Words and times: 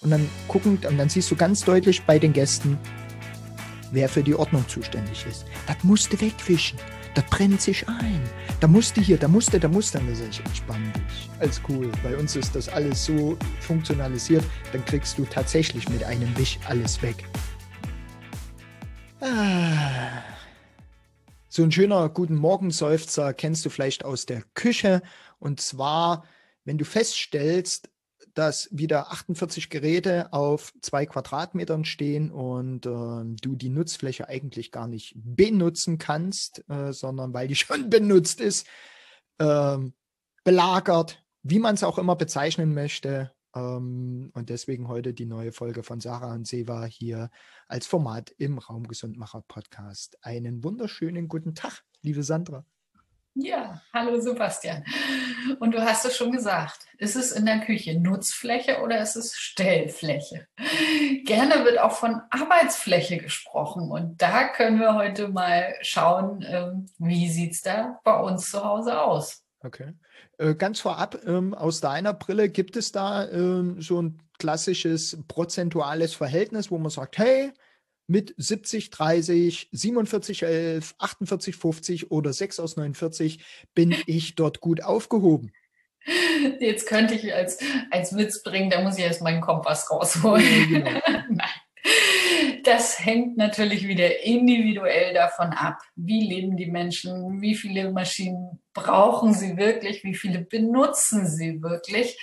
und 0.00 0.10
dann 0.10 0.28
gucken, 0.48 0.78
und 0.88 0.98
dann 0.98 1.08
siehst 1.08 1.30
du 1.30 1.36
ganz 1.36 1.64
deutlich 1.64 2.02
bei 2.02 2.18
den 2.18 2.32
Gästen, 2.32 2.78
wer 3.92 4.08
für 4.08 4.22
die 4.22 4.34
Ordnung 4.34 4.66
zuständig 4.68 5.26
ist. 5.26 5.44
Das 5.66 5.82
musste 5.82 6.20
wegwischen. 6.20 6.78
Das 7.14 7.24
brennt 7.30 7.62
sich 7.62 7.88
ein. 7.88 8.20
Da 8.60 8.68
musste 8.68 9.00
hier, 9.00 9.16
da 9.16 9.26
musste, 9.26 9.58
da 9.58 9.68
musste. 9.68 9.98
Dann 9.98 10.14
sage 10.14 10.28
ich, 10.30 10.40
entspann 10.44 10.92
dich. 10.92 11.30
Alles 11.40 11.62
cool. 11.66 11.90
Bei 12.02 12.14
uns 12.14 12.36
ist 12.36 12.54
das 12.54 12.68
alles 12.68 13.06
so 13.06 13.38
funktionalisiert. 13.60 14.44
Dann 14.72 14.84
kriegst 14.84 15.16
du 15.16 15.24
tatsächlich 15.24 15.88
mit 15.88 16.04
einem 16.04 16.36
Wisch 16.36 16.58
alles 16.68 17.00
weg. 17.00 17.24
Ah. 19.20 20.22
So 21.48 21.62
ein 21.62 21.72
schöner 21.72 22.10
Guten 22.10 22.34
Morgen-Seufzer 22.34 23.32
kennst 23.32 23.64
du 23.64 23.70
vielleicht 23.70 24.04
aus 24.04 24.26
der 24.26 24.42
Küche. 24.52 25.00
Und 25.38 25.58
zwar, 25.58 26.24
wenn 26.66 26.76
du 26.76 26.84
feststellst, 26.84 27.88
dass 28.36 28.68
wieder 28.70 29.10
48 29.10 29.70
Geräte 29.70 30.30
auf 30.32 30.74
zwei 30.82 31.06
Quadratmetern 31.06 31.86
stehen 31.86 32.30
und 32.30 32.84
äh, 32.84 33.34
du 33.40 33.56
die 33.56 33.70
Nutzfläche 33.70 34.28
eigentlich 34.28 34.70
gar 34.70 34.86
nicht 34.86 35.14
benutzen 35.16 35.96
kannst, 35.96 36.62
äh, 36.68 36.92
sondern 36.92 37.32
weil 37.32 37.48
die 37.48 37.56
schon 37.56 37.88
benutzt 37.88 38.42
ist, 38.42 38.66
äh, 39.38 39.78
belagert, 40.44 41.24
wie 41.42 41.58
man 41.58 41.76
es 41.76 41.82
auch 41.82 41.96
immer 41.96 42.14
bezeichnen 42.14 42.74
möchte. 42.74 43.32
Ähm, 43.54 44.30
und 44.34 44.50
deswegen 44.50 44.86
heute 44.86 45.14
die 45.14 45.26
neue 45.26 45.52
Folge 45.52 45.82
von 45.82 46.00
Sarah 46.00 46.34
und 46.34 46.46
Seva 46.46 46.84
hier 46.84 47.30
als 47.68 47.86
Format 47.86 48.32
im 48.36 48.58
Raumgesundmacher 48.58 49.44
Podcast. 49.48 50.18
Einen 50.20 50.62
wunderschönen 50.62 51.28
guten 51.28 51.54
Tag, 51.54 51.84
liebe 52.02 52.22
Sandra. 52.22 52.66
Ja, 53.38 53.82
hallo 53.92 54.18
Sebastian. 54.18 54.82
Und 55.60 55.74
du 55.74 55.84
hast 55.84 56.06
es 56.06 56.16
schon 56.16 56.32
gesagt, 56.32 56.86
ist 56.96 57.16
es 57.16 57.32
in 57.32 57.44
der 57.44 57.60
Küche 57.60 58.00
Nutzfläche 58.00 58.80
oder 58.82 58.98
ist 59.02 59.14
es 59.14 59.36
Stellfläche? 59.36 60.46
Gerne 61.26 61.62
wird 61.66 61.78
auch 61.78 61.92
von 61.92 62.22
Arbeitsfläche 62.30 63.18
gesprochen 63.18 63.90
und 63.90 64.22
da 64.22 64.48
können 64.48 64.80
wir 64.80 64.94
heute 64.94 65.28
mal 65.28 65.74
schauen, 65.82 66.42
ähm, 66.48 66.86
wie 66.96 67.28
sieht 67.28 67.52
es 67.52 67.60
da 67.60 68.00
bei 68.04 68.18
uns 68.18 68.50
zu 68.50 68.64
Hause 68.64 69.02
aus. 69.02 69.44
Okay. 69.62 69.92
Äh, 70.38 70.54
ganz 70.54 70.80
vorab, 70.80 71.18
ähm, 71.26 71.52
aus 71.52 71.82
deiner 71.82 72.14
Brille, 72.14 72.48
gibt 72.48 72.74
es 72.74 72.90
da 72.90 73.28
ähm, 73.28 73.82
so 73.82 74.00
ein 74.00 74.18
klassisches 74.38 75.18
prozentuales 75.28 76.14
Verhältnis, 76.14 76.70
wo 76.70 76.78
man 76.78 76.90
sagt, 76.90 77.18
hey, 77.18 77.52
mit 78.06 78.34
70, 78.36 78.90
30, 78.90 79.68
47, 79.72 80.42
11, 80.42 80.94
48, 80.98 81.56
50 81.56 82.10
oder 82.10 82.32
6 82.32 82.60
aus 82.60 82.76
49 82.76 83.44
bin 83.74 83.94
ich 84.06 84.34
dort 84.34 84.60
gut 84.60 84.82
aufgehoben. 84.82 85.52
Jetzt 86.60 86.86
könnte 86.86 87.14
ich 87.14 87.34
als, 87.34 87.58
als 87.90 88.16
Witz 88.16 88.42
bringen, 88.42 88.70
da 88.70 88.80
muss 88.80 88.96
ich 88.96 89.04
erst 89.04 89.22
meinen 89.22 89.40
Kompass 89.40 89.90
rausholen. 89.90 90.44
Ja, 90.44 90.78
genau. 90.78 91.00
Nein. 91.30 91.48
Das 92.64 93.04
hängt 93.04 93.36
natürlich 93.36 93.86
wieder 93.86 94.24
individuell 94.24 95.14
davon 95.14 95.48
ab, 95.48 95.78
wie 95.94 96.28
leben 96.28 96.56
die 96.56 96.66
Menschen, 96.66 97.40
wie 97.40 97.54
viele 97.54 97.92
Maschinen 97.92 98.60
brauchen 98.72 99.32
sie 99.32 99.56
wirklich, 99.56 100.02
wie 100.02 100.14
viele 100.14 100.40
benutzen 100.40 101.26
sie 101.26 101.62
wirklich 101.62 102.18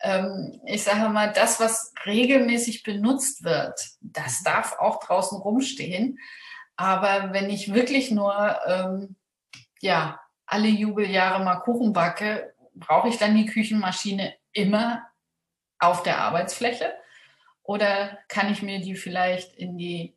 ähm, 0.00 0.60
ich 0.66 0.82
sage 0.82 1.08
mal, 1.08 1.32
das, 1.32 1.60
was 1.60 1.92
regelmäßig 2.04 2.82
benutzt 2.82 3.44
wird, 3.44 3.80
das 4.00 4.42
darf 4.42 4.78
auch 4.78 5.00
draußen 5.00 5.38
rumstehen. 5.38 6.18
Aber 6.76 7.32
wenn 7.32 7.48
ich 7.48 7.72
wirklich 7.72 8.10
nur, 8.10 8.60
ähm, 8.66 9.16
ja, 9.80 10.20
alle 10.46 10.68
Jubeljahre 10.68 11.42
mal 11.42 11.56
Kuchen 11.56 11.92
backe, 11.92 12.54
brauche 12.74 13.08
ich 13.08 13.18
dann 13.18 13.34
die 13.34 13.46
Küchenmaschine 13.46 14.34
immer 14.52 15.02
auf 15.78 16.02
der 16.02 16.18
Arbeitsfläche? 16.18 16.94
Oder 17.62 18.18
kann 18.28 18.52
ich 18.52 18.62
mir 18.62 18.80
die 18.80 18.94
vielleicht 18.94 19.54
in 19.54 19.76
die 19.76 20.16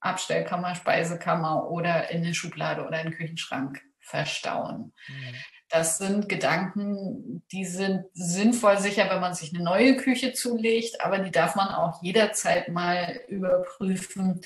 Abstellkammer, 0.00 0.74
Speisekammer 0.74 1.70
oder 1.70 2.10
in 2.10 2.24
eine 2.24 2.34
Schublade 2.34 2.86
oder 2.86 3.00
in 3.00 3.10
den 3.10 3.16
Küchenschrank 3.16 3.82
verstauen? 4.00 4.92
Mhm. 5.06 5.34
Das 5.70 5.98
sind 5.98 6.28
Gedanken, 6.28 7.44
die 7.52 7.64
sind 7.64 8.04
sinnvoll 8.12 8.78
sicher, 8.78 9.08
wenn 9.08 9.20
man 9.20 9.34
sich 9.34 9.54
eine 9.54 9.62
neue 9.62 9.96
Küche 9.96 10.32
zulegt, 10.32 11.00
aber 11.00 11.20
die 11.20 11.30
darf 11.30 11.54
man 11.54 11.68
auch 11.68 12.02
jederzeit 12.02 12.68
mal 12.68 13.20
überprüfen, 13.28 14.40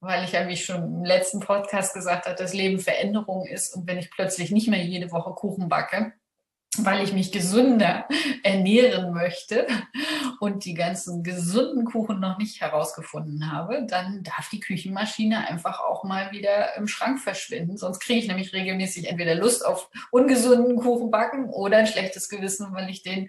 weil 0.00 0.24
ich 0.24 0.32
ja, 0.32 0.48
wie 0.48 0.54
ich 0.54 0.64
schon 0.64 0.82
im 0.82 1.04
letzten 1.04 1.40
Podcast 1.40 1.92
gesagt 1.92 2.24
habe, 2.24 2.36
das 2.36 2.54
Leben 2.54 2.80
Veränderung 2.80 3.46
ist 3.46 3.76
und 3.76 3.86
wenn 3.86 3.98
ich 3.98 4.10
plötzlich 4.10 4.50
nicht 4.50 4.68
mehr 4.68 4.82
jede 4.82 5.12
Woche 5.12 5.32
Kuchen 5.32 5.68
backe, 5.68 6.14
weil 6.78 7.02
ich 7.02 7.12
mich 7.12 7.32
gesünder 7.32 8.06
ernähren 8.42 9.12
möchte 9.12 9.66
und 10.38 10.64
die 10.64 10.74
ganzen 10.74 11.22
gesunden 11.22 11.84
Kuchen 11.84 12.20
noch 12.20 12.38
nicht 12.38 12.60
herausgefunden 12.60 13.50
habe, 13.50 13.86
dann 13.86 14.22
darf 14.22 14.48
die 14.50 14.60
Küchenmaschine 14.60 15.48
einfach 15.48 15.80
auch 15.80 16.04
mal 16.04 16.30
wieder 16.32 16.76
im 16.76 16.86
Schrank 16.86 17.20
verschwinden. 17.20 17.76
Sonst 17.76 18.00
kriege 18.00 18.20
ich 18.20 18.28
nämlich 18.28 18.52
regelmäßig 18.52 19.08
entweder 19.08 19.34
Lust 19.34 19.66
auf 19.66 19.90
ungesunden 20.10 20.76
Kuchen 20.76 21.10
backen 21.10 21.50
oder 21.50 21.78
ein 21.78 21.86
schlechtes 21.86 22.28
Gewissen, 22.28 22.72
weil 22.72 22.88
ich 22.88 23.02
den 23.02 23.28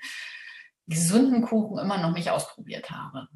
gesunden 0.87 1.41
Kuchen 1.41 1.79
immer 1.79 1.97
noch 1.97 2.13
nicht 2.13 2.29
ausprobiert 2.29 2.91
habe. 2.91 3.27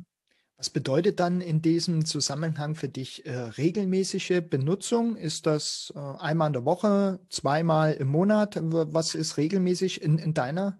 Was 0.57 0.69
bedeutet 0.69 1.19
dann 1.19 1.41
in 1.41 1.61
diesem 1.61 2.05
Zusammenhang 2.05 2.75
für 2.75 2.87
dich 2.87 3.25
äh, 3.25 3.35
regelmäßige 3.35 4.41
Benutzung? 4.49 5.17
Ist 5.17 5.45
das 5.45 5.91
äh, 5.95 5.99
einmal 5.99 6.47
in 6.47 6.53
der 6.53 6.65
Woche, 6.65 7.19
zweimal 7.29 7.93
im 7.93 8.07
Monat? 8.07 8.57
Was 8.61 9.15
ist 9.15 9.35
regelmäßig 9.35 10.01
in, 10.01 10.17
in 10.17 10.33
deiner? 10.33 10.79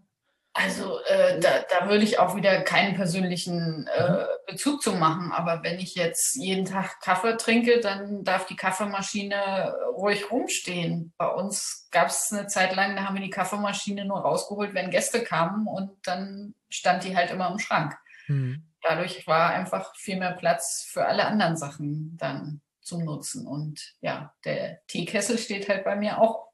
Also 0.53 0.99
äh, 1.07 1.41
da, 1.41 1.65
da 1.69 1.89
würde 1.89 2.05
ich 2.05 2.17
auch 2.17 2.37
wieder 2.37 2.61
keinen 2.61 2.95
persönlichen 2.95 3.85
äh, 3.87 4.11
mhm. 4.11 4.25
Bezug 4.47 4.81
zu 4.81 4.93
machen. 4.93 5.33
Aber 5.33 5.61
wenn 5.63 5.79
ich 5.79 5.95
jetzt 5.95 6.37
jeden 6.37 6.63
Tag 6.63 7.01
Kaffee 7.01 7.35
trinke, 7.35 7.81
dann 7.81 8.23
darf 8.23 8.45
die 8.45 8.55
Kaffeemaschine 8.55 9.75
ruhig 9.97 10.31
rumstehen. 10.31 11.11
Bei 11.17 11.27
uns 11.27 11.89
gab 11.91 12.07
es 12.07 12.31
eine 12.31 12.47
Zeit 12.47 12.73
lang, 12.73 12.95
da 12.95 13.03
haben 13.03 13.15
wir 13.15 13.21
die 13.21 13.29
Kaffeemaschine 13.29 14.05
nur 14.05 14.19
rausgeholt, 14.19 14.73
wenn 14.73 14.89
Gäste 14.89 15.21
kamen 15.21 15.67
und 15.67 15.91
dann 16.03 16.55
stand 16.69 17.03
die 17.03 17.17
halt 17.17 17.31
immer 17.31 17.51
im 17.51 17.59
Schrank. 17.59 17.97
Mhm 18.27 18.63
dadurch 18.85 19.25
war 19.25 19.50
einfach 19.50 19.96
viel 19.96 20.18
mehr 20.18 20.34
Platz 20.34 20.88
für 20.88 21.06
alle 21.06 21.25
anderen 21.25 21.57
Sachen 21.57 22.16
dann 22.18 22.62
zum 22.81 23.03
Nutzen. 23.03 23.47
Und 23.47 23.96
ja, 24.01 24.34
der 24.46 24.85
Teekessel 24.88 25.38
steht 25.38 25.68
halt 25.68 25.84
bei 25.84 25.96
mir 25.96 26.22
auch 26.22 26.47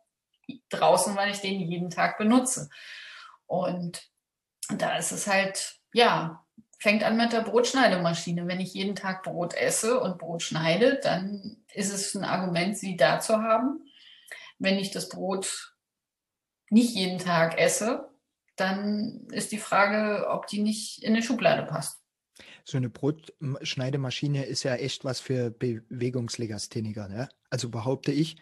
draußen, 0.69 1.15
weil 1.15 1.31
ich 1.31 1.41
den 1.41 1.59
jeden 1.59 1.89
Tag 1.89 2.17
benutze. 2.17 2.69
Und 3.47 4.09
da 4.69 4.97
ist 4.97 5.11
es 5.11 5.27
halt, 5.27 5.79
ja, 5.93 6.45
fängt 6.79 7.03
an 7.03 7.17
mit 7.17 7.33
der 7.33 7.41
Brotschneidemaschine. 7.41 8.47
Wenn 8.47 8.61
ich 8.61 8.73
jeden 8.73 8.95
Tag 8.95 9.23
Brot 9.23 9.53
esse 9.53 9.99
und 9.99 10.17
Brot 10.17 10.41
schneide, 10.41 10.99
dann 11.03 11.57
ist 11.73 11.93
es 11.93 12.15
ein 12.15 12.23
Argument, 12.23 12.77
sie 12.77 12.95
da 12.95 13.19
zu 13.19 13.41
haben. 13.41 13.85
Wenn 14.57 14.77
ich 14.77 14.91
das 14.91 15.09
Brot 15.09 15.75
nicht 16.69 16.95
jeden 16.95 17.19
Tag 17.19 17.59
esse, 17.59 18.09
dann 18.55 19.27
ist 19.31 19.51
die 19.51 19.57
Frage, 19.57 20.29
ob 20.29 20.47
die 20.47 20.61
nicht 20.61 21.03
in 21.03 21.13
eine 21.13 21.23
Schublade 21.23 21.63
passt 21.63 22.00
so 22.63 22.77
eine 22.77 22.89
Brotschneidemaschine 22.89 24.45
ist 24.45 24.63
ja 24.63 24.75
echt 24.75 25.03
was 25.05 25.19
für 25.19 25.51
Bewegungslegastheniker, 25.51 27.07
ne? 27.07 27.29
Also 27.49 27.69
behaupte 27.69 28.11
ich. 28.11 28.37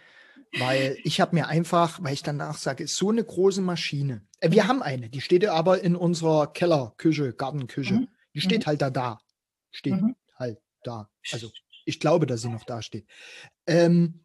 Weil 0.58 0.98
ich 1.04 1.22
habe 1.22 1.36
mir 1.36 1.48
einfach, 1.48 2.02
weil 2.02 2.14
ich 2.14 2.24
danach 2.24 2.58
sage, 2.58 2.84
ist 2.84 2.96
so 2.96 3.10
eine 3.10 3.24
große 3.24 3.62
Maschine. 3.62 4.26
Äh, 4.40 4.52
wir 4.52 4.64
mhm. 4.64 4.68
haben 4.68 4.82
eine, 4.82 5.10
die 5.10 5.22
steht 5.22 5.46
aber 5.46 5.82
in 5.82 5.96
unserer 5.96 6.52
Kellerküche, 6.52 7.34
Gartenküche. 7.34 7.94
Mhm. 7.94 8.08
Die 8.34 8.42
steht 8.42 8.62
mhm. 8.62 8.66
halt 8.68 8.82
da 8.82 8.90
da. 8.90 9.20
Steht 9.72 10.02
mhm. 10.02 10.16
halt 10.36 10.60
da. 10.84 11.10
Also 11.32 11.52
ich 11.86 12.00
glaube, 12.00 12.26
dass 12.26 12.42
sie 12.42 12.50
noch 12.50 12.64
da 12.64 12.82
steht. 12.82 13.06
Ähm, 13.68 14.22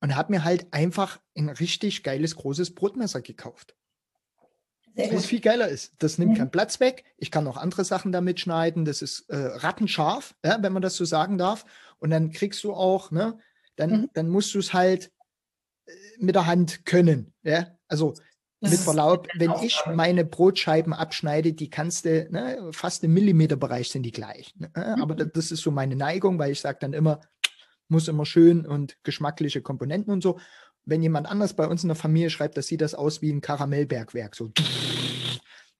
und 0.00 0.16
habe 0.16 0.32
mir 0.32 0.44
halt 0.44 0.72
einfach 0.72 1.20
ein 1.36 1.48
richtig 1.48 2.02
geiles 2.02 2.34
großes 2.36 2.74
Brotmesser 2.74 3.22
gekauft. 3.22 3.76
Was 4.94 5.26
viel 5.26 5.40
geiler 5.40 5.68
ist. 5.68 5.92
Das 5.98 6.18
nimmt 6.18 6.32
mhm. 6.32 6.36
keinen 6.36 6.50
Platz 6.50 6.80
weg. 6.80 7.04
Ich 7.16 7.30
kann 7.30 7.46
auch 7.46 7.56
andere 7.56 7.84
Sachen 7.84 8.12
damit 8.12 8.40
schneiden. 8.40 8.84
Das 8.84 9.02
ist 9.02 9.28
äh, 9.30 9.36
rattenscharf, 9.36 10.34
ja, 10.44 10.62
wenn 10.62 10.72
man 10.72 10.82
das 10.82 10.96
so 10.96 11.04
sagen 11.04 11.38
darf. 11.38 11.64
Und 11.98 12.10
dann 12.10 12.30
kriegst 12.30 12.62
du 12.64 12.72
auch, 12.74 13.10
ne, 13.10 13.38
dann, 13.76 13.90
mhm. 13.90 14.10
dann 14.14 14.28
musst 14.28 14.54
du 14.54 14.58
es 14.58 14.72
halt 14.72 15.10
äh, 15.86 15.92
mit 16.18 16.34
der 16.34 16.46
Hand 16.46 16.84
können. 16.84 17.32
Ja? 17.42 17.78
Also 17.88 18.14
das 18.60 18.70
mit 18.70 18.80
Verlaub, 18.80 19.28
wenn 19.34 19.52
ich 19.62 19.80
meine 19.92 20.24
Brotscheiben 20.24 20.92
abschneide, 20.92 21.52
die 21.52 21.70
kannst 21.70 22.04
du, 22.04 22.28
ne, 22.30 22.70
fast 22.72 23.02
im 23.02 23.14
Millimeterbereich 23.14 23.88
sind 23.88 24.04
die 24.04 24.12
gleich. 24.12 24.54
Ne? 24.56 24.70
Mhm. 24.74 25.02
Aber 25.02 25.14
das 25.14 25.50
ist 25.50 25.62
so 25.62 25.70
meine 25.70 25.96
Neigung, 25.96 26.38
weil 26.38 26.52
ich 26.52 26.60
sage 26.60 26.78
dann 26.80 26.92
immer, 26.92 27.20
muss 27.88 28.08
immer 28.08 28.26
schön 28.26 28.66
und 28.66 28.96
geschmackliche 29.02 29.62
Komponenten 29.62 30.12
und 30.12 30.22
so 30.22 30.38
wenn 30.84 31.02
jemand 31.02 31.26
anders 31.26 31.54
bei 31.54 31.66
uns 31.66 31.82
in 31.82 31.88
der 31.88 31.96
Familie 31.96 32.30
schreibt, 32.30 32.56
das 32.56 32.66
sieht 32.66 32.80
das 32.80 32.94
aus 32.94 33.22
wie 33.22 33.32
ein 33.32 33.40
Karamellbergwerk, 33.40 34.34
so 34.34 34.50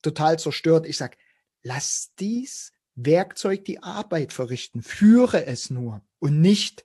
total 0.03 0.39
zerstört. 0.39 0.87
Ich 0.87 0.97
sage, 0.97 1.17
lass 1.63 2.13
dies 2.19 2.73
Werkzeug 2.95 3.65
die 3.65 3.83
Arbeit 3.83 4.33
verrichten, 4.33 4.83
führe 4.83 5.47
es 5.47 5.71
nur 5.71 6.03
und 6.19 6.41
nicht 6.41 6.85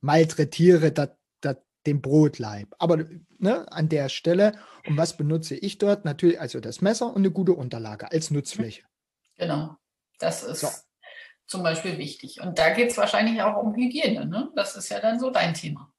malträtiere 0.00 0.92
dat, 0.92 1.18
dat, 1.40 1.62
den 1.86 2.00
Brotleib. 2.00 2.74
Aber 2.78 3.04
ne, 3.38 3.70
an 3.70 3.88
der 3.88 4.08
Stelle, 4.08 4.52
und 4.86 4.96
was 4.96 5.16
benutze 5.16 5.54
ich 5.54 5.78
dort? 5.78 6.04
Natürlich, 6.04 6.40
also 6.40 6.60
das 6.60 6.80
Messer 6.80 7.08
und 7.08 7.18
eine 7.18 7.30
gute 7.30 7.52
Unterlage 7.52 8.10
als 8.10 8.30
Nutzfläche. 8.30 8.82
Genau. 9.36 9.76
Das 10.18 10.42
ist 10.42 10.60
so. 10.60 10.68
zum 11.46 11.62
Beispiel 11.62 11.98
wichtig. 11.98 12.40
Und 12.40 12.58
da 12.58 12.70
geht 12.70 12.90
es 12.90 12.96
wahrscheinlich 12.96 13.42
auch 13.42 13.62
um 13.62 13.74
Hygiene. 13.74 14.26
Ne? 14.26 14.50
Das 14.56 14.76
ist 14.76 14.88
ja 14.88 15.00
dann 15.00 15.20
so 15.20 15.30
dein 15.30 15.52
Thema. 15.52 15.92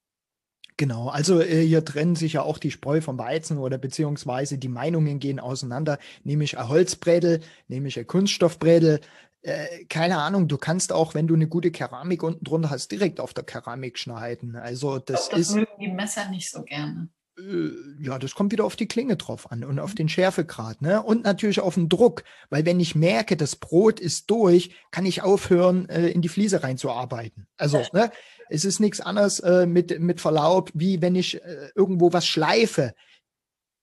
Genau, 0.77 1.09
also 1.09 1.41
äh, 1.41 1.65
hier 1.65 1.83
trennen 1.83 2.15
sich 2.15 2.33
ja 2.33 2.43
auch 2.43 2.59
die 2.59 2.69
Spreu 2.69 3.01
vom 3.01 3.17
Weizen 3.17 3.57
oder 3.57 3.79
beziehungsweise 3.79 4.59
die 4.59 4.67
Meinungen 4.67 5.17
gehen 5.19 5.39
auseinander. 5.39 5.97
Nehme 6.23 6.43
ich 6.43 6.59
ein 6.59 6.69
Holzbrädel, 6.69 7.41
nehme 7.67 7.87
ich 7.87 7.97
ein 7.97 8.05
Kunststoffbrädel, 8.05 9.01
äh, 9.41 9.85
keine 9.85 10.17
Ahnung, 10.17 10.47
du 10.47 10.57
kannst 10.57 10.91
auch, 10.91 11.13
wenn 11.13 11.27
du 11.27 11.33
eine 11.33 11.47
gute 11.47 11.71
Keramik 11.71 12.21
unten 12.21 12.43
drunter 12.43 12.69
hast, 12.69 12.91
direkt 12.91 13.19
auf 13.19 13.33
der 13.33 13.43
Keramik 13.43 13.97
schneiden. 13.97 14.55
Also 14.55 14.99
das, 14.99 15.29
glaub, 15.29 15.39
das 15.39 15.49
ist. 15.49 15.55
mögen 15.55 15.71
die 15.79 15.87
Messer 15.87 16.29
nicht 16.29 16.49
so 16.49 16.63
gerne. 16.63 17.09
Äh, 17.37 17.69
ja, 17.99 18.19
das 18.19 18.35
kommt 18.35 18.51
wieder 18.51 18.65
auf 18.65 18.75
die 18.75 18.87
Klinge 18.87 19.15
drauf 19.15 19.51
an 19.51 19.63
und 19.63 19.79
auf 19.79 19.95
den 19.95 20.09
Schärfegrad, 20.09 20.81
ne? 20.81 21.01
Und 21.01 21.23
natürlich 21.23 21.59
auf 21.59 21.75
den 21.75 21.89
Druck, 21.89 22.23
weil 22.49 22.65
wenn 22.65 22.79
ich 22.79 22.95
merke, 22.95 23.37
das 23.37 23.55
Brot 23.55 23.99
ist 23.99 24.29
durch, 24.29 24.71
kann 24.91 25.05
ich 25.05 25.21
aufhören, 25.21 25.87
äh, 25.89 26.07
in 26.09 26.21
die 26.21 26.29
Fliese 26.29 26.63
reinzuarbeiten. 26.63 27.47
Also, 27.57 27.83
ne? 27.93 28.11
Es 28.49 28.65
ist 28.65 28.79
nichts 28.79 29.01
anderes 29.01 29.39
äh, 29.39 29.65
mit, 29.65 29.99
mit 29.99 30.21
Verlaub, 30.21 30.71
wie 30.73 31.01
wenn 31.01 31.15
ich 31.15 31.43
äh, 31.43 31.69
irgendwo 31.75 32.13
was 32.13 32.25
schleife. 32.25 32.93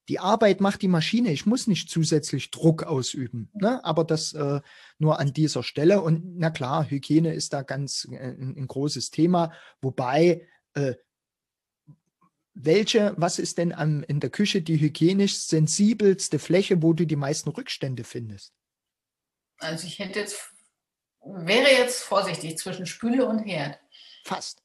Die 0.09 0.19
Arbeit 0.19 0.61
macht 0.61 0.83
die 0.83 0.89
Maschine. 0.89 1.33
Ich 1.33 1.47
muss 1.47 1.67
nicht 1.67 1.89
zusätzlich 1.89 2.51
Druck 2.51 2.83
ausüben. 2.83 3.51
Ne? 3.55 3.83
Aber 3.85 4.05
das 4.05 4.35
äh, 4.35 4.61
nur 4.99 5.19
an 5.19 5.33
dieser 5.33 5.63
Stelle. 5.63 6.03
Und 6.03 6.39
na 6.39 6.51
klar, 6.51 6.91
Hygiene 6.91 7.33
ist 7.33 7.55
da 7.55 7.63
ganz 7.63 8.07
äh, 8.11 8.17
ein, 8.17 8.55
ein 8.57 8.67
großes 8.67 9.11
Thema. 9.11 9.53
Wobei, 9.81 10.47
äh, 10.75 10.95
welche, 12.55 13.15
was 13.17 13.39
ist 13.39 13.59
denn 13.59 13.73
am, 13.73 14.03
in 14.05 14.21
der 14.21 14.31
Küche 14.31 14.63
die 14.63 14.81
hygienisch 14.81 15.39
sensibelste 15.39 16.39
Fläche, 16.39 16.83
wo 16.83 16.93
du 16.93 17.05
die 17.05 17.17
meisten 17.17 17.51
Rückstände 17.51 18.05
findest? 18.05 18.55
Also 19.59 19.87
ich 19.87 19.99
hätte 19.99 20.21
jetzt, 20.21 20.53
wäre 21.21 21.71
jetzt 21.71 22.03
vorsichtig 22.03 22.57
zwischen 22.59 22.87
Spüle 22.87 23.27
und 23.27 23.41
Herd. 23.41 23.79
Fast. 24.25 24.63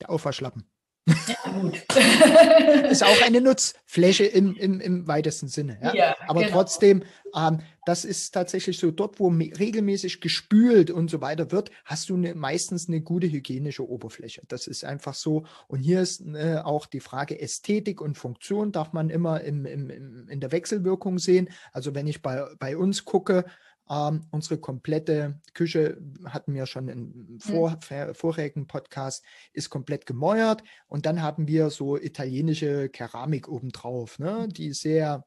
Der 0.00 0.10
Aufwaschlappen. 0.10 0.68
Ja, 1.06 1.50
gut. 1.52 1.74
ist 2.90 3.04
auch 3.04 3.22
eine 3.22 3.40
Nutzfläche 3.40 4.24
im, 4.24 4.56
im, 4.56 4.80
im 4.80 5.06
weitesten 5.06 5.48
Sinne. 5.48 5.78
Ja? 5.82 5.94
ja 5.94 6.16
Aber 6.26 6.40
genau. 6.40 6.52
trotzdem, 6.52 7.04
ähm, 7.36 7.60
das 7.86 8.04
ist 8.04 8.32
tatsächlich 8.32 8.78
so, 8.78 8.90
dort, 8.90 9.20
wo 9.20 9.28
regelmäßig 9.28 10.20
gespült 10.20 10.90
und 10.90 11.10
so 11.10 11.20
weiter 11.20 11.50
wird, 11.52 11.70
hast 11.84 12.08
du 12.08 12.14
eine, 12.16 12.34
meistens 12.34 12.88
eine 12.88 13.00
gute 13.00 13.30
hygienische 13.30 13.88
Oberfläche. 13.88 14.42
Das 14.48 14.66
ist 14.66 14.84
einfach 14.84 15.14
so. 15.14 15.44
Und 15.68 15.80
hier 15.80 16.00
ist 16.00 16.20
äh, 16.26 16.60
auch 16.62 16.86
die 16.86 17.00
Frage 17.00 17.40
Ästhetik 17.40 18.00
und 18.00 18.16
Funktion, 18.16 18.72
darf 18.72 18.92
man 18.92 19.10
immer 19.10 19.40
im, 19.42 19.66
im, 19.66 19.90
im, 19.90 20.28
in 20.28 20.40
der 20.40 20.52
Wechselwirkung 20.52 21.18
sehen. 21.18 21.48
Also 21.72 21.94
wenn 21.94 22.06
ich 22.06 22.22
bei, 22.22 22.44
bei 22.58 22.76
uns 22.76 23.04
gucke, 23.04 23.44
ähm, 23.90 24.26
unsere 24.30 24.58
komplette 24.58 25.40
Küche 25.52 25.98
hatten 26.24 26.54
wir 26.54 26.66
schon 26.66 26.88
im 26.88 27.38
vor, 27.38 27.78
mhm. 27.90 28.14
vorherigen 28.14 28.66
Podcast, 28.66 29.24
ist 29.52 29.70
komplett 29.70 30.06
gemäuert. 30.06 30.62
Und 30.86 31.06
dann 31.06 31.22
haben 31.22 31.48
wir 31.48 31.70
so 31.70 31.98
italienische 31.98 32.88
Keramik 32.88 33.48
obendrauf, 33.48 34.18
ne, 34.18 34.48
die 34.48 34.72
sehr 34.72 35.24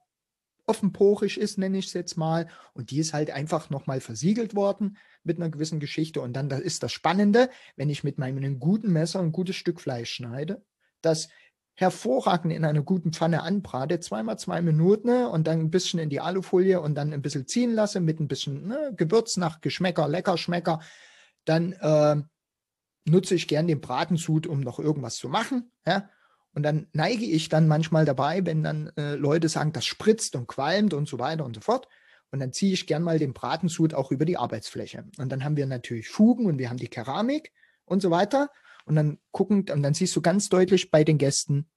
offenporig 0.67 1.39
ist, 1.39 1.57
nenne 1.57 1.77
ich 1.77 1.87
es 1.87 1.93
jetzt 1.93 2.17
mal. 2.17 2.47
Und 2.73 2.91
die 2.91 2.99
ist 2.99 3.13
halt 3.13 3.31
einfach 3.31 3.69
nochmal 3.69 4.01
versiegelt 4.01 4.55
worden 4.55 4.97
mit 5.23 5.37
einer 5.37 5.49
gewissen 5.49 5.79
Geschichte. 5.79 6.21
Und 6.21 6.33
dann 6.33 6.49
das 6.49 6.59
ist 6.59 6.83
das 6.83 6.91
Spannende, 6.91 7.49
wenn 7.75 7.89
ich 7.89 8.03
mit 8.03 8.17
meinem 8.17 8.59
guten 8.59 8.91
Messer 8.91 9.19
ein 9.19 9.31
gutes 9.31 9.55
Stück 9.55 9.81
Fleisch 9.81 10.11
schneide, 10.11 10.63
dass 11.01 11.29
hervorragend 11.75 12.53
in 12.53 12.65
einer 12.65 12.81
guten 12.81 13.13
Pfanne 13.13 13.43
anbrate, 13.43 13.99
zweimal 13.99 14.39
zwei 14.39 14.61
Minuten 14.61 15.07
ne, 15.09 15.29
und 15.29 15.45
dann 15.45 15.59
ein 15.59 15.69
bisschen 15.69 15.99
in 15.99 16.09
die 16.09 16.19
Alufolie 16.19 16.81
und 16.81 16.95
dann 16.95 17.13
ein 17.13 17.21
bisschen 17.21 17.47
ziehen 17.47 17.71
lasse 17.71 17.99
mit 17.99 18.19
ein 18.19 18.27
bisschen 18.27 18.67
ne, 18.67 18.93
Gewürz 18.97 19.37
nach 19.37 19.61
Geschmäcker, 19.61 20.07
Leckerschmecker, 20.07 20.81
dann 21.45 21.73
äh, 21.73 22.15
nutze 23.05 23.35
ich 23.35 23.47
gern 23.47 23.67
den 23.67 23.79
Bratensud, 23.79 24.47
um 24.47 24.59
noch 24.61 24.79
irgendwas 24.79 25.17
zu 25.17 25.29
machen. 25.29 25.71
Ja? 25.85 26.09
Und 26.57 26.63
dann 26.63 26.88
neige 26.92 27.24
ich 27.24 27.50
dann 27.50 27.68
manchmal 27.68 28.04
dabei, 28.04 28.44
wenn 28.44 28.63
dann 28.63 28.88
äh, 28.98 29.13
Leute 29.13 29.48
sagen, 29.48 29.74
das 29.74 29.86
spritzt 29.86 30.36
und 30.36 30.48
qualmt 30.48 30.95
und 30.95 31.07
so 31.07 31.19
weiter 31.19 31.45
und 31.45 31.54
so 31.54 31.62
fort. 31.62 31.88
Und 32.31 32.39
dann 32.39 32.51
ziehe 32.51 32.74
ich 32.74 32.88
gern 32.88 33.04
mal 33.04 33.19
den 33.19 33.33
Bratensud 33.33 33.94
auch 33.94 34.09
über 34.09 34.25
die 34.25 34.38
Arbeitsfläche. 34.38 35.06
Und 35.19 35.31
dann 35.31 35.44
haben 35.44 35.56
wir 35.56 35.68
natürlich 35.68 36.09
Fugen 36.09 36.48
und 36.48 36.57
wir 36.57 36.71
haben 36.71 36.77
die 36.77 36.88
Keramik 36.88 37.51
und 37.86 38.01
so 38.01 38.09
weiter. 38.09 38.50
Und 38.86 38.95
dann 38.95 39.19
gucken, 39.30 39.69
und 39.71 39.83
dann 39.83 39.94
siehst 39.94 40.15
du 40.15 40.21
ganz 40.24 40.50
deutlich 40.50 40.89
bei 40.89 41.04
den 41.04 41.19
Gästen, 41.19 41.69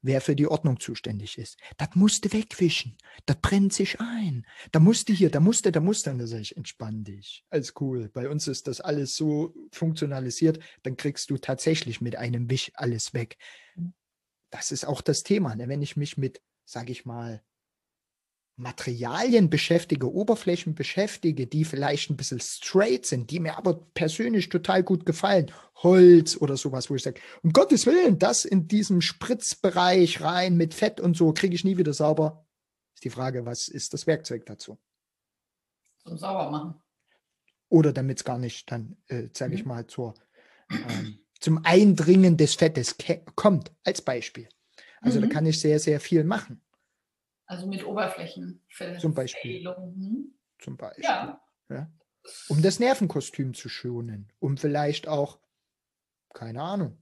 wer 0.00 0.22
für 0.22 0.34
die 0.34 0.46
Ordnung 0.46 0.80
zuständig 0.80 1.36
ist. 1.36 1.58
Das 1.76 1.88
musste 1.94 2.32
wegwischen. 2.32 2.96
Das 3.26 3.36
brennt 3.42 3.74
sich 3.74 4.00
ein. 4.00 4.46
Da 4.72 4.80
musste 4.80 5.12
hier, 5.12 5.30
da 5.30 5.40
musste, 5.40 5.72
da 5.72 5.80
musste. 5.80 6.10
Und 6.10 6.20
da 6.20 6.26
sage 6.26 6.40
ich, 6.40 6.56
entspann 6.56 7.04
dich. 7.04 7.44
Alles 7.50 7.74
cool. 7.80 8.08
Bei 8.08 8.30
uns 8.30 8.48
ist 8.48 8.66
das 8.66 8.80
alles 8.80 9.14
so 9.14 9.54
funktionalisiert. 9.72 10.58
Dann 10.84 10.96
kriegst 10.96 11.28
du 11.28 11.36
tatsächlich 11.36 12.00
mit 12.00 12.16
einem 12.16 12.48
Wisch 12.48 12.72
alles 12.76 13.12
weg. 13.12 13.36
Das 14.54 14.70
ist 14.70 14.86
auch 14.86 15.00
das 15.00 15.24
Thema. 15.24 15.56
Ne? 15.56 15.66
Wenn 15.66 15.82
ich 15.82 15.96
mich 15.96 16.16
mit, 16.16 16.40
sage 16.64 16.92
ich 16.92 17.04
mal, 17.04 17.42
Materialien 18.54 19.50
beschäftige, 19.50 20.12
Oberflächen 20.14 20.76
beschäftige, 20.76 21.48
die 21.48 21.64
vielleicht 21.64 22.08
ein 22.08 22.16
bisschen 22.16 22.38
straight 22.38 23.04
sind, 23.04 23.32
die 23.32 23.40
mir 23.40 23.58
aber 23.58 23.84
persönlich 23.94 24.50
total 24.50 24.84
gut 24.84 25.06
gefallen. 25.06 25.50
Holz 25.82 26.36
oder 26.36 26.56
sowas, 26.56 26.88
wo 26.88 26.94
ich 26.94 27.02
sage, 27.02 27.20
um 27.42 27.52
Gottes 27.52 27.84
Willen, 27.84 28.20
das 28.20 28.44
in 28.44 28.68
diesem 28.68 29.00
Spritzbereich 29.00 30.20
rein 30.20 30.56
mit 30.56 30.72
Fett 30.72 31.00
und 31.00 31.16
so 31.16 31.32
kriege 31.32 31.56
ich 31.56 31.64
nie 31.64 31.76
wieder 31.76 31.92
sauber. 31.92 32.46
Ist 32.94 33.04
die 33.04 33.10
Frage, 33.10 33.44
was 33.44 33.66
ist 33.66 33.92
das 33.92 34.06
Werkzeug 34.06 34.46
dazu? 34.46 34.78
Zum 36.04 36.16
Saubermachen. 36.16 36.80
Oder 37.70 37.92
damit 37.92 38.18
es 38.18 38.24
gar 38.24 38.38
nicht 38.38 38.70
dann, 38.70 38.98
äh, 39.08 39.30
sage 39.32 39.56
ich 39.56 39.64
mhm. 39.64 39.68
mal, 39.70 39.86
zur, 39.88 40.14
ähm, 40.70 41.23
zum 41.44 41.62
Eindringen 41.62 42.38
des 42.38 42.54
Fettes 42.54 42.96
kommt, 43.34 43.70
als 43.84 44.00
Beispiel. 44.00 44.48
Also 45.02 45.18
mhm. 45.20 45.24
da 45.24 45.28
kann 45.28 45.44
ich 45.44 45.60
sehr, 45.60 45.78
sehr 45.78 46.00
viel 46.00 46.24
machen. 46.24 46.62
Also 47.44 47.66
mit 47.66 47.84
Oberflächen. 47.84 48.62
Zum 48.98 49.12
Beispiel. 49.12 49.62
Hm? 49.62 50.32
Zum 50.58 50.78
Beispiel. 50.78 51.04
Ja. 51.04 51.44
ja. 51.68 51.92
Um 52.48 52.62
das 52.62 52.80
Nervenkostüm 52.80 53.52
zu 53.52 53.68
schonen, 53.68 54.32
um 54.38 54.56
vielleicht 54.56 55.06
auch, 55.06 55.38
keine 56.32 56.62
Ahnung, 56.62 56.96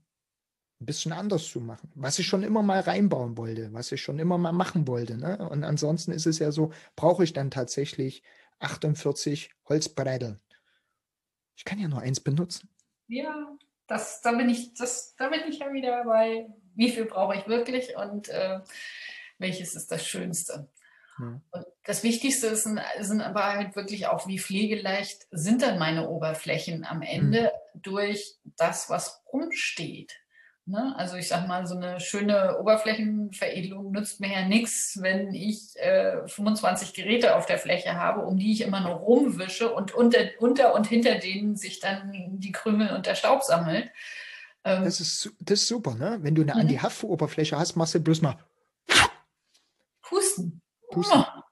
ein 0.81 0.87
bisschen 0.87 1.13
anders 1.13 1.47
zu 1.47 1.61
machen, 1.61 1.89
was 1.95 2.19
ich 2.19 2.27
schon 2.27 2.43
immer 2.43 2.63
mal 2.63 2.81
reinbauen 2.81 3.37
wollte, 3.37 3.71
was 3.71 3.93
ich 3.93 4.01
schon 4.01 4.19
immer 4.19 4.37
mal 4.37 4.51
machen 4.51 4.89
wollte. 4.89 5.17
Ne? 5.17 5.37
Und 5.49 5.63
ansonsten 5.63 6.11
ist 6.11 6.25
es 6.25 6.39
ja 6.39 6.51
so, 6.51 6.73
brauche 6.97 7.23
ich 7.23 7.31
dann 7.31 7.49
tatsächlich 7.49 8.23
48 8.59 9.51
Holzbrettel. 9.69 10.41
Ich 11.55 11.63
kann 11.63 11.79
ja 11.79 11.87
nur 11.87 12.01
eins 12.01 12.19
benutzen. 12.19 12.67
Ja, 13.07 13.55
das, 13.87 14.21
da, 14.21 14.31
bin 14.31 14.49
ich, 14.49 14.73
das, 14.73 15.15
da 15.15 15.29
bin 15.29 15.41
ich 15.47 15.59
ja 15.59 15.73
wieder 15.73 16.03
bei, 16.05 16.47
wie 16.75 16.89
viel 16.89 17.05
brauche 17.05 17.35
ich 17.35 17.47
wirklich 17.47 17.95
und 17.95 18.29
äh, 18.29 18.59
welches 19.37 19.75
ist 19.75 19.91
das 19.91 20.05
Schönste. 20.05 20.69
Ja. 21.19 21.41
Und 21.51 21.65
das 21.83 22.03
Wichtigste 22.03 22.47
ist, 22.47 22.63
sind 22.63 23.21
aber 23.21 23.43
halt 23.43 23.75
wirklich 23.75 24.07
auch, 24.07 24.27
wie 24.27 24.39
pflegeleicht 24.39 25.27
sind 25.31 25.61
dann 25.61 25.77
meine 25.77 26.09
Oberflächen 26.09 26.85
am 26.85 27.01
Ende 27.01 27.51
mhm. 27.73 27.81
durch 27.81 28.37
das, 28.57 28.89
was 28.89 29.21
rumsteht. 29.31 30.22
Ne? 30.65 30.93
Also 30.97 31.17
ich 31.17 31.27
sage 31.27 31.47
mal, 31.47 31.67
so 31.67 31.75
eine 31.75 31.99
schöne 31.99 32.57
Oberflächenveredelung 32.57 33.91
nützt 33.91 34.21
mir 34.21 34.31
ja 34.31 34.47
nichts, 34.47 34.97
wenn 35.01 35.33
ich 35.33 35.77
äh, 35.77 36.25
25 36.25 36.93
Geräte 36.93 37.35
auf 37.35 37.45
der 37.45 37.57
Fläche 37.57 37.95
habe, 37.95 38.21
um 38.21 38.37
die 38.37 38.53
ich 38.53 38.61
immer 38.61 38.79
nur 38.79 38.93
rumwische 38.93 39.73
und 39.73 39.93
unter, 39.93 40.19
unter 40.39 40.73
und 40.73 40.87
hinter 40.87 41.15
denen 41.15 41.57
sich 41.57 41.81
dann 41.81 42.11
die 42.39 42.53
Krümel 42.53 42.95
und 42.95 43.07
der 43.07 43.15
Staub 43.15 43.43
sammelt. 43.43 43.91
Ähm, 44.63 44.85
das, 44.85 45.01
ist, 45.01 45.33
das 45.39 45.61
ist 45.61 45.67
super, 45.67 45.95
ne? 45.95 46.19
Wenn 46.21 46.35
du 46.35 46.43
eine 46.43 46.53
mhm. 46.53 46.61
Anti-Haft-Oberfläche 46.61 47.59
hast, 47.59 47.75
machst 47.75 47.95
du 47.95 47.99
bloß 47.99 48.21
mal 48.21 48.37
Pusten. 50.01 50.61
Pusten. 50.91 51.19
Oh, 51.19 51.42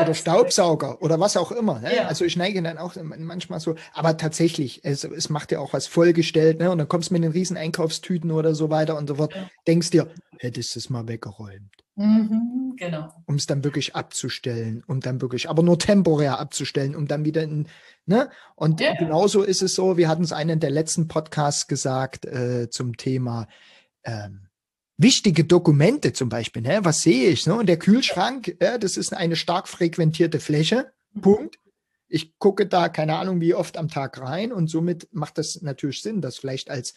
oder 0.00 0.14
Staubsauger 0.14 1.02
oder 1.02 1.20
was 1.20 1.36
auch 1.36 1.52
immer. 1.52 1.80
Ne? 1.80 1.96
Ja. 1.96 2.06
Also 2.06 2.24
ich 2.24 2.36
neige 2.36 2.62
dann 2.62 2.78
auch 2.78 2.96
manchmal 3.02 3.60
so, 3.60 3.74
aber 3.92 4.16
tatsächlich, 4.16 4.84
es, 4.84 5.04
es 5.04 5.28
macht 5.28 5.52
ja 5.52 5.58
auch 5.58 5.72
was 5.72 5.86
vollgestellt, 5.86 6.58
ne? 6.58 6.70
Und 6.70 6.78
dann 6.78 6.88
kommst 6.88 7.10
du 7.10 7.14
mit 7.14 7.24
den 7.24 7.32
riesen 7.32 7.56
Einkaufstüten 7.56 8.30
oder 8.30 8.54
so 8.54 8.70
weiter 8.70 8.96
und 8.96 9.08
so 9.08 9.16
fort, 9.16 9.34
ja. 9.34 9.50
denkst 9.66 9.90
dir, 9.90 10.08
hättest 10.38 10.74
du 10.74 10.78
es 10.78 10.90
mal 10.90 11.08
weggeräumt. 11.08 11.70
Mhm, 11.94 12.74
genau. 12.78 13.12
Um 13.26 13.34
es 13.34 13.46
dann 13.46 13.64
wirklich 13.64 13.94
abzustellen, 13.94 14.82
um 14.86 15.00
dann 15.00 15.20
wirklich, 15.20 15.50
aber 15.50 15.62
nur 15.62 15.78
temporär 15.78 16.38
abzustellen, 16.38 16.96
um 16.96 17.06
dann 17.06 17.24
wieder 17.24 17.42
in, 17.42 17.68
ne? 18.06 18.30
Und 18.54 18.80
ja. 18.80 18.94
genauso 18.94 19.42
ist 19.42 19.62
es 19.62 19.74
so, 19.74 19.96
wir 19.96 20.08
hatten 20.08 20.24
es 20.24 20.32
einen 20.32 20.60
der 20.60 20.70
letzten 20.70 21.08
Podcasts 21.08 21.66
gesagt 21.66 22.24
äh, 22.24 22.70
zum 22.70 22.96
Thema 22.96 23.46
ähm, 24.04 24.48
wichtige 24.96 25.44
Dokumente 25.44 26.12
zum 26.12 26.28
Beispiel, 26.28 26.62
ne? 26.62 26.80
was 26.82 27.00
sehe 27.00 27.30
ich? 27.30 27.46
Ne? 27.46 27.54
Und 27.54 27.66
der 27.66 27.78
Kühlschrank, 27.78 28.56
ja, 28.60 28.78
das 28.78 28.96
ist 28.96 29.12
eine 29.12 29.36
stark 29.36 29.68
frequentierte 29.68 30.40
Fläche, 30.40 30.92
mhm. 31.12 31.20
Punkt. 31.20 31.58
Ich 32.08 32.38
gucke 32.38 32.66
da 32.66 32.88
keine 32.88 33.16
Ahnung 33.16 33.40
wie 33.40 33.54
oft 33.54 33.76
am 33.76 33.88
Tag 33.88 34.20
rein 34.20 34.52
und 34.52 34.68
somit 34.68 35.08
macht 35.12 35.38
das 35.38 35.62
natürlich 35.62 36.02
Sinn, 36.02 36.20
das 36.20 36.36
vielleicht 36.36 36.70
als 36.70 36.94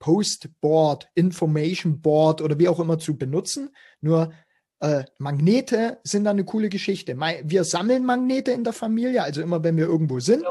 Postboard, 0.00 1.08
Information 1.14 2.00
Board 2.00 2.42
oder 2.42 2.58
wie 2.58 2.68
auch 2.68 2.80
immer 2.80 2.98
zu 2.98 3.16
benutzen. 3.16 3.70
Nur 4.00 4.32
Äh, 4.80 5.04
Magnete 5.18 6.00
sind 6.02 6.24
da 6.24 6.30
eine 6.30 6.44
coole 6.44 6.68
Geschichte. 6.68 7.16
Wir 7.44 7.64
sammeln 7.64 8.04
Magnete 8.04 8.50
in 8.50 8.64
der 8.64 8.74
Familie, 8.74 9.22
also 9.22 9.40
immer 9.40 9.62
wenn 9.62 9.76
wir 9.76 9.86
irgendwo 9.86 10.20
sind, 10.20 10.44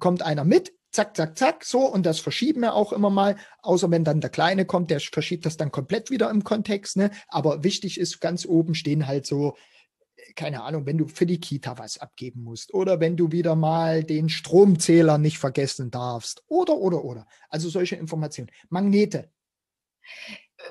kommt 0.00 0.22
einer 0.22 0.44
mit, 0.44 0.74
zack, 0.94 1.16
zack, 1.16 1.36
zack, 1.36 1.64
so 1.64 1.80
und 1.80 2.06
das 2.06 2.20
verschieben 2.20 2.60
wir 2.60 2.74
auch 2.74 2.92
immer 2.92 3.10
mal, 3.10 3.36
außer 3.62 3.90
wenn 3.90 4.04
dann 4.04 4.20
der 4.20 4.30
Kleine 4.30 4.64
kommt, 4.64 4.90
der 4.90 5.00
verschiebt 5.00 5.44
das 5.44 5.56
dann 5.56 5.72
komplett 5.72 6.10
wieder 6.10 6.30
im 6.30 6.44
Kontext. 6.44 6.96
Ne? 6.96 7.10
Aber 7.28 7.64
wichtig 7.64 7.98
ist, 7.98 8.20
ganz 8.20 8.46
oben 8.46 8.74
stehen 8.74 9.06
halt 9.06 9.26
so 9.26 9.56
keine 10.36 10.62
Ahnung, 10.62 10.86
wenn 10.86 10.98
du 10.98 11.06
für 11.06 11.26
die 11.26 11.40
Kita 11.40 11.78
was 11.78 11.98
abgeben 11.98 12.42
musst 12.42 12.72
oder 12.74 13.00
wenn 13.00 13.16
du 13.16 13.32
wieder 13.32 13.54
mal 13.54 14.02
den 14.02 14.28
Stromzähler 14.28 15.18
nicht 15.18 15.38
vergessen 15.38 15.90
darfst 15.90 16.42
oder, 16.48 16.74
oder, 16.74 17.04
oder. 17.04 17.26
Also 17.48 17.68
solche 17.68 17.96
Informationen. 17.96 18.50
Magnete. 18.68 19.30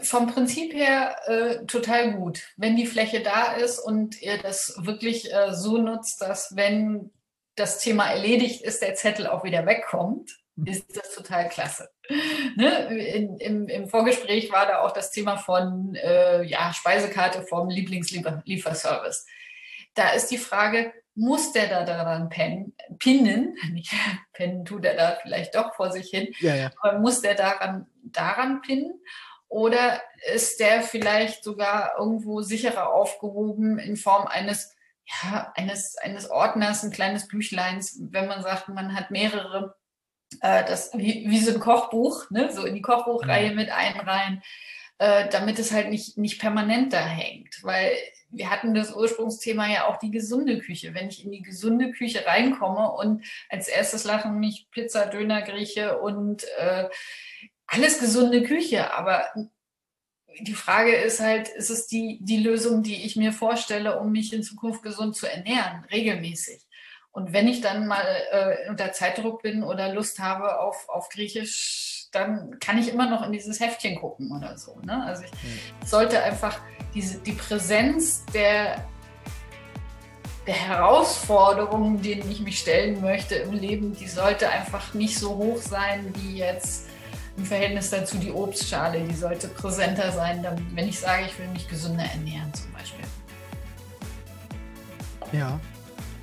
Vom 0.02 0.28
Prinzip 0.28 0.74
her 0.74 1.16
äh, 1.26 1.66
total 1.66 2.16
gut. 2.16 2.54
Wenn 2.58 2.76
die 2.76 2.88
Fläche 2.88 3.22
da 3.22 3.54
ist 3.54 3.80
und 3.80 4.22
ihr 4.22 4.38
das 4.38 4.76
wirklich 4.80 5.32
äh, 5.32 5.54
so 5.54 5.78
nutzt, 5.78 6.22
dass 6.22 6.56
wenn 6.56 7.12
das 7.56 7.80
Thema 7.80 8.10
erledigt 8.10 8.62
ist, 8.62 8.82
der 8.82 8.96
Zettel 8.96 9.28
auch 9.28 9.44
wieder 9.44 9.66
wegkommt, 9.66 10.32
hm. 10.56 10.68
ist 10.68 10.98
das 10.98 11.14
total 11.14 11.50
klasse. 11.50 11.90
Ne? 12.56 12.98
In, 12.98 13.38
im, 13.38 13.68
Im 13.68 13.88
Vorgespräch 13.88 14.52
war 14.52 14.66
da 14.66 14.82
auch 14.82 14.92
das 14.92 15.12
Thema 15.12 15.38
von 15.38 15.96
äh, 15.96 16.44
ja, 16.44 16.74
Speisekarte 16.74 17.44
vom 17.44 17.70
Lieblingslieferservice. 17.70 19.26
Da 19.96 20.10
ist 20.10 20.28
die 20.32 20.38
Frage, 20.38 20.92
muss 21.16 21.52
der 21.52 21.68
da 21.68 21.84
daran 21.84 22.30
pen, 22.30 22.74
pinnen? 23.00 23.56
Nicht 23.72 23.94
pennen 24.34 24.66
tut 24.66 24.86
er 24.86 24.96
da 24.96 25.18
vielleicht 25.22 25.56
doch 25.56 25.76
vor 25.76 25.92
sich 25.92 26.10
hin, 26.10 26.34
ja, 26.40 26.56
ja. 26.56 26.72
aber 26.82 27.00
muss 27.00 27.22
der 27.22 27.36
daran, 27.36 27.88
daran 28.04 28.62
pinnen? 28.62 29.00
Oder 29.48 30.02
ist 30.34 30.60
der 30.60 30.82
vielleicht 30.82 31.44
sogar 31.44 31.94
irgendwo 32.00 32.42
sicherer 32.42 32.92
aufgehoben 32.92 33.78
in 33.78 33.98
Form 33.98 34.26
eines, 34.26 34.76
ja, 35.06 35.52
eines, 35.56 35.98
eines 35.98 36.30
Ordners, 36.30 36.84
ein 36.84 36.92
kleines 36.92 37.28
Büchleins, 37.28 38.00
wenn 38.10 38.28
man 38.28 38.42
sagt, 38.42 38.70
man 38.70 38.96
hat 38.96 39.12
mehrere, 39.12 39.76
äh, 40.42 40.64
das, 40.66 40.92
wie, 40.94 41.26
wie 41.28 41.40
so 41.40 41.54
ein 41.54 41.60
Kochbuch, 41.60 42.30
ne? 42.30 42.52
so 42.52 42.66
in 42.66 42.76
die 42.76 42.82
Kochbuchreihe 42.82 43.50
ja. 43.50 43.54
mit 43.54 43.70
einreihen, 43.70 44.42
äh, 45.00 45.28
damit 45.30 45.60
es 45.60 45.72
halt 45.72 45.90
nicht, 45.90 46.18
nicht 46.18 46.40
permanent 46.40 46.94
da 46.94 47.06
hängt. 47.06 47.64
Weil 47.64 47.92
wir 48.30 48.50
hatten 48.50 48.74
das 48.74 48.96
Ursprungsthema 48.96 49.68
ja 49.68 49.88
auch 49.88 49.98
die 49.98 50.12
gesunde 50.12 50.60
Küche. 50.60 50.94
Wenn 50.94 51.10
ich 51.10 51.24
in 51.24 51.32
die 51.32 51.42
gesunde 51.42 51.92
Küche 51.92 52.26
reinkomme 52.26 52.92
und 52.92 53.24
als 53.50 53.68
erstes 53.68 54.06
lachen 54.06 54.40
mich 54.40 54.68
Pizza, 54.72 55.06
Döner, 55.06 55.42
Grieche 55.42 56.00
und 56.00 56.44
äh, 56.58 56.90
alles 57.68 58.00
gesunde 58.00 58.44
Küche, 58.44 58.94
aber 58.94 59.26
die 60.42 60.54
Frage 60.54 60.96
ist 60.96 61.20
halt, 61.20 61.50
ist 61.50 61.70
es 61.70 61.88
die, 61.88 62.20
die 62.22 62.38
Lösung, 62.38 62.84
die 62.84 63.06
ich 63.06 63.16
mir 63.16 63.32
vorstelle, 63.32 64.00
um 64.00 64.12
mich 64.12 64.34
in 64.34 64.44
Zukunft 64.44 64.84
gesund 64.84 65.16
zu 65.16 65.28
ernähren, 65.28 65.86
regelmäßig? 65.92 66.62
Und 67.12 67.32
wenn 67.32 67.48
ich 67.48 67.62
dann 67.62 67.86
mal 67.86 68.04
äh, 68.32 68.70
unter 68.70 68.92
Zeitdruck 68.92 69.44
bin 69.44 69.64
oder 69.64 69.94
Lust 69.94 70.20
habe 70.20 70.60
auf, 70.60 70.90
auf 70.90 71.10
Griechisch, 71.10 72.08
dann 72.12 72.60
kann 72.60 72.80
ich 72.80 72.92
immer 72.92 73.08
noch 73.08 73.24
in 73.24 73.32
dieses 73.32 73.60
Heftchen 73.60 73.96
gucken 73.96 74.36
oder 74.36 74.58
so. 74.58 74.80
Ne? 74.84 75.04
Also 75.06 75.24
ich 75.24 75.32
mhm. 75.32 75.86
sollte 75.86 76.22
einfach 76.24 76.60
diese, 76.94 77.20
die 77.20 77.34
Präsenz 77.34 78.26
der, 78.34 78.88
der 80.48 80.56
Herausforderungen, 80.56 82.02
denen 82.02 82.30
ich 82.32 82.42
mich 82.42 82.60
stellen 82.60 83.00
möchte 83.02 83.36
im 83.36 83.54
Leben, 83.54 83.94
die 83.94 84.08
sollte 84.08 84.50
einfach 84.50 84.96
nicht 84.96 85.18
so 85.18 85.36
hoch 85.36 85.58
sein 85.58 86.14
wie 86.18 86.38
jetzt 86.38 86.88
im 87.38 87.46
Verhältnis 87.46 87.90
dazu 87.90 88.18
die 88.18 88.32
Obstschale. 88.32 89.02
Die 89.02 89.16
sollte 89.16 89.48
präsenter 89.48 90.12
sein, 90.12 90.46
wenn 90.74 90.88
ich 90.88 91.00
sage, 91.00 91.26
ich 91.26 91.38
will 91.40 91.48
mich 91.50 91.68
gesünder 91.68 92.04
ernähren 92.04 92.54
zum 92.54 92.72
Beispiel. 92.72 93.06
Ja, 95.32 95.60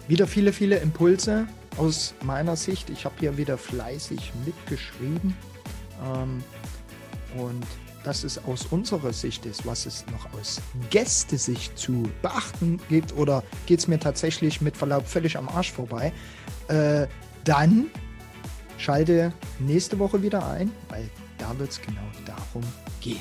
wieder 0.07 0.27
viele, 0.27 0.53
viele 0.53 0.77
Impulse 0.77 1.47
aus 1.77 2.15
meiner 2.23 2.57
Sicht. 2.57 2.91
Ich 2.91 3.05
habe 3.05 3.15
hier 3.19 3.37
wieder 3.37 3.59
fleißig 3.59 4.33
mitgeschrieben. 4.45 5.37
Ähm, 6.05 6.43
und 7.37 7.67
dass 8.05 8.25
es 8.25 8.43
aus 8.45 8.67
unserer 8.67 9.13
Sicht 9.13 9.45
ist, 9.47 9.67
was 9.67 9.87
es 9.87 10.07
noch 10.07 10.33
aus 10.39 10.61
Gästesicht 10.91 11.77
zu 11.79 12.11
beachten 12.23 12.81
gibt, 12.89 13.15
oder 13.15 13.43
geht 13.67 13.81
es 13.81 13.89
mir 13.89 14.01
tatsächlich 14.01 14.61
mit 14.61 14.77
Verlaub 14.77 15.07
völlig 15.07 15.37
am 15.37 15.49
Arsch 15.49 15.73
vorbei, 15.73 16.13
äh, 16.69 17.07
dann 17.45 17.91
schalte 18.81 19.33
nächste 19.59 19.99
Woche 19.99 20.23
wieder 20.23 20.47
ein, 20.49 20.73
weil 20.89 21.09
da 21.39 21.57
wird 21.59 21.71
es 21.71 21.81
genau 21.81 22.01
darum 22.25 22.63
gehen. 23.01 23.21